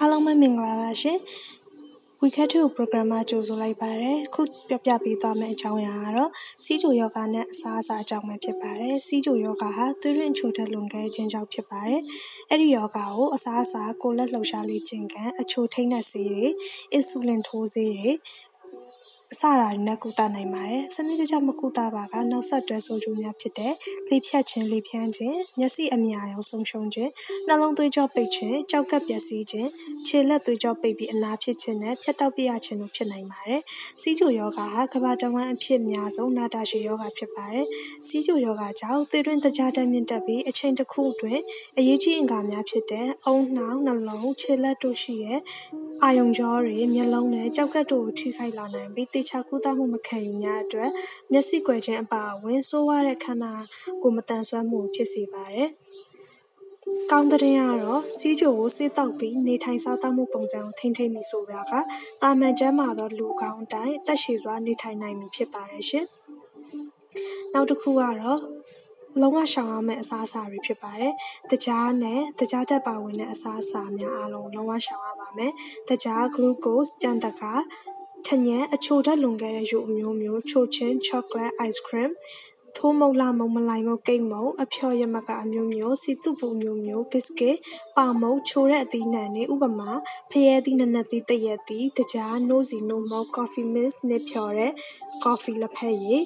[0.00, 1.18] အားလုံးပဲမင်္ဂလာပါရှင်
[2.20, 6.30] WeCat 2 program မှာကြိုဆိုလိုက်ပါတယ်ခုပြောပြပေးသွားမယ့်အကြောင်းအရာကတော့
[6.64, 12.02] စီးချိုယောဂနဲ့အစားအစာအကြောင်းပဲဖြစ်ပါတယ်စီးချိုယောဂဟာသွေးရင်းချိုတဲ့လွန်ခဲ့ခြင်းကြောင့်ဖြစ်ပါတယ်
[12.48, 16.46] အဲ့ဒီယောဂကိုအစားအစာကိုလက်လှုပ်ရှားလေးခြင်းကအချိုထိန်းတဲ့ဆေးတွေ
[16.92, 18.12] အင်ဆူလင်ထိုးဆေးတွေ
[19.32, 23.74] အစရာတွေနဲ့ကုသနိုင်ပါတယ်။စနစ်တကျမကုသပါကနောက်ဆက်တွဲဆိုးကျိုးများဖြစ်တဲ့
[24.08, 27.10] လေဖြတ်ခြင်း၊လေဖြန်းခြင်း၊မျက်စိအမြာရုံဆုံးရှုံးခြင်း၊
[27.46, 29.68] နှလုံးသွေးကြောပိတ်ခြင်း၊ကျောက်ကပ်ပျက်စီးခြင်း၊
[30.06, 33.62] ခြေလက်သွေးကြောပိတ်ပြီးအနာဖြစ်ခြင်းနဲ့ဖြတ်တောက်ပြရခြင်းတို့ဖြစ်နိုင်ပါတယ်။
[34.00, 37.66] ဆီးချိုယောဂဟာကမ္ဘာတဝန်းအဖြစ်များဆုံးနာတာရှည်ယောဂဖြစ်ပါတယ်။
[38.06, 41.42] ဆီးချိုယောဂကြောင့်သွေးတွင်းသကြားဓာတ်မြင့်တက်ပြီးအချိန်တစ်ခုအတွင်း
[41.78, 45.40] အရေးကြီးအင်္ဂါများဖြစ်တဲ့အုံနှောက်၊နှလုံး၊ခြေလက်တို့ရှိတဲ့
[46.04, 50.90] အာရုံကြောတွေ၊မျက်လုံးနဲ့ကျောက်ကပ်တို့ကိုထိခိုက်လာနိုင်ပြီးသေချာကုသမှုမခံယူများအတွက်
[51.32, 53.54] မျက်စိကွယ်ခြင်းအပါအဝင်ဆိုးဝါးတဲ့ခန္ဓာ
[54.02, 55.70] ကိုယ်မသန်စွမ်းမှုကိုဖြစ်စေပါတယ်။
[57.10, 61.72] ကောင်းသတင်းကတော့ ဆီးချိုကို ဆေးသောက်ပြီး နေထိုင်စားသောက်မှုပုံစံကို ထိန်းသိမ်းပြီဆိုပါက
[62.22, 66.06] သာမန်ကျန်းမာသော လူကောင်းအတိုင်း အသက်ရှည်စွာ နေထိုင်နိုင်ပြီ ဖြစ်ပါတယ်ရှင်။
[67.52, 68.16] နောက်တစ်ခုကတော့
[69.20, 71.12] လုံးဝရှောင်ရမယ့် အစားအစာတွေ ဖြစ်ပါတယ်။
[71.50, 75.52] တကြားနဲ့တကြားတက်ပါဝင်တဲ့ အစားအစာများအားလုံးလုံးဝရှောင်ရပါမယ်။
[75.88, 77.62] တကြား glucose ကြံတကား
[78.26, 82.10] ထညံအချိုဓာတ်လွန်ခဲ့တဲ့ရုပ်အမျိုးမျိုး ချိုချင်း chocolate ice cream
[82.76, 87.56] ထိုးမုတ်လာမုံမလိုက်မုတ် ကိတ်မုံအဖျော်ရမကအမျိုးမျိုးစီတုပူမျိုးမျိုး biscuit
[87.96, 89.90] ပါမုတ်ချိုတဲ့အသီးနှံတွေ ဥပမာ
[90.30, 94.72] ဖျဲသီးနနက်သီးတရက်သီးတကြား နိုးစီနိုးမုတ် coffee mix နဲ့ဖြော်တဲ့
[95.24, 96.24] coffee လက်ဖက်ရည်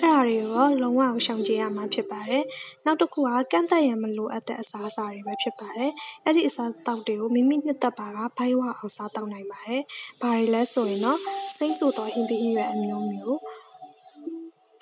[0.00, 2.44] အဲ့ဒါတွေရောလုံးဝအောင်ရှောင်ကြရမှာ ဖြစ်ပါတယ်။
[2.84, 5.92] နောက်တစ်ခုက ကန့်သက်ရန်မလိုအပ်တဲ့ အစားအစာတွေပဲ ဖြစ်ပါတယ်။
[6.24, 9.82] အဲ့ဒီအစားတောက်တွေကို မိမိနှစ်သက်ပါက ဘိုက်ဝအောင် စားတောက်နိုင်ပါတယ်။
[10.20, 11.20] ဘာတွေလဲဆိုရင်တော့
[11.56, 13.38] စိမ့်ဆူသော ဟင်းသီးဟင်းရွက်အမျိုးမျိုး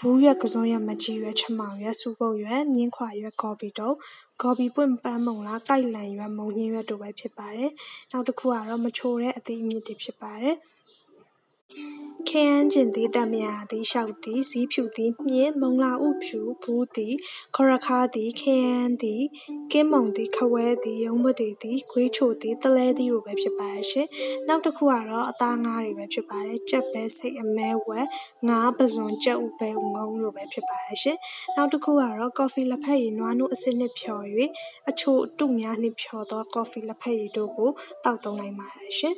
[0.08, 3.96] ဘူးရွက်ကစုံရွက်မကြီးရွက်ချမောင်ရွက်စူပုတ်ရွက်မြင်းခွာရွက်ကော်ပီတုပ်
[4.42, 7.70] ကော်ပီပွင့်ပန်းမုံလားကိုက်လန်ရွက်မုံညင်းရွက်တို့ပဲဖြစ်ပါတယ်။
[8.12, 10.56] နောက်တစ်ခုကတော့မချိုတဲ့အသီးအမြစ်တွေဖြစ်ပါတယ်။
[12.28, 17.14] ခရမ်းကျင်သည်တံမြာသည်ရှောက်သည်ဇီးဖြူသည်မြင့် မုံလာဥဖြူ ဘူးသည်
[17.56, 19.22] ခေါရခါသည်ခရမ်းသည်
[19.72, 24.08] ကင်းမုံသည်ခဝဲသည်ရုံးမတွေသည်ခွေးချိုသည်တလဲသည်တို့ပဲ ဖြစ်ပါတယ်ရှင်
[24.48, 28.06] နောက်တစ်ခုကတော့ အသားငါးတွေပဲ ဖြစ်ပါတယ် ကြက်ပဲစိတ် အမဲဝက်
[28.48, 31.18] ငါးပဇွန် ကြက်ဥပဲငုံတို့ပဲ ဖြစ်ပါတယ်ရှင်
[31.56, 34.24] နောက်တစ်ခုကတော့ ကော်ဖီလက်ဖက်ရည် နွားနို့အစစ်နှစ်ဖြော်၍
[34.88, 37.70] အချို့အတုများနှစ်ဖြော်သော ကော်ဖီလက်ဖက်ရည်တို့ကို
[38.04, 39.14] တောက်သုံးနိုင်ပါတယ်ရှင်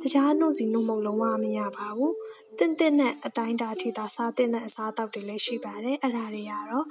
[0.00, 2.14] တခြားနှုတ်စီနှုတ်မုတ်လုံးဝမရပါဘူး
[2.58, 6.86] သင့်သင့်တဲ့အတိုင်းအတာထိသာစားသင့်တဲ့အစားအသောက်တွေလည်းရှိပါတယ်အဲ့ဒါတွေကတော့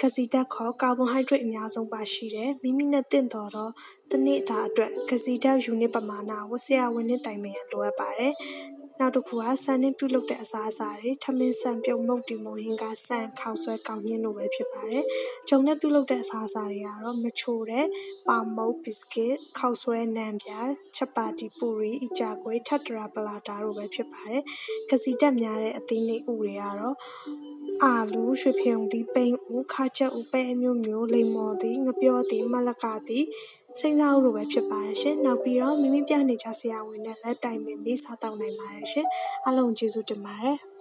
[0.00, 3.72] ကစီဓာတ်ခေါ်ကာဗွန်ဟိုက်ဒရိတ်အများဆုံးပါရှိတယ်မိမိနဲ့တင့်တော်တော့
[4.10, 8.32] တနေ့တာအတွက်ကစီဓာတ်ယူနစ်ပမာဏကိုဆရာဝန်နဲ့တိုင်ပင်ရန်လိုအပ်ပါတယ်
[9.00, 15.04] နောက်တစ်ခုကဆန်နဲ့ပြုလုပ်တဲ့အစားအစာတွေထမင်းဆန်ပြုံမုတ်တီမုံဟင်းကဆန်ခေါက်ဆွဲကောင်းညင်းတို့ပဲဖြစ်ပါတယ်။
[15.48, 17.86] ဂျုံနဲ့ပြုလုပ်တဲ့အစားအစာတွေကတော့မချိုတဲ့
[18.28, 20.50] ပါမုတ်ဘစ်ကစ်ခေါက်ဆွဲနံပြ
[20.96, 24.42] ချက်ပါတီပူရီအကြကွေးထပ်တရာပလာတာတို့ပဲဖြစ်ပါတယ်။
[24.90, 26.96] ကစီတက်များတဲ့အသီးနှိပ်ဥတွေကတော့
[27.84, 33.24] အာလူရွှေဖရုံသည်ပိန်ဦးခါချက်ဦးပဲအမျိုးမျိုးလိမ္မော်သည်ငပြောသည်မလကသည်
[33.80, 39.06] စိမ့်စားဦးလိုပဲဖြစ်ပါတယ်ရှင်။နောက်ပြီးတော့မိမိပြနေကြဆရာဝန်နဲ့လည်းတိုင်ပင်ပြီးစားတောက်နိုင်ပါတယ်ရှင်။
[39.44, 40.56] အားလုံးကျေးဇူးတင်ပါတယ်။